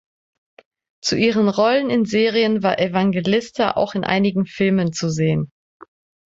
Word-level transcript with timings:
Zu 1.03 1.15
ihren 1.15 1.47
Rollen 1.47 1.91
in 1.91 2.05
Serien 2.05 2.63
war 2.63 2.79
Evangelista 2.79 3.73
auch 3.75 3.93
in 3.93 4.03
einigen 4.03 4.47
Filmen 4.47 4.93
zu 4.93 5.11
sehen. 5.11 5.51